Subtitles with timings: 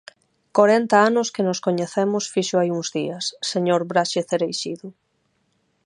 [0.57, 4.87] Corenta anos que nos coñecemos fixo hai uns días, señor Braxe Cereixido.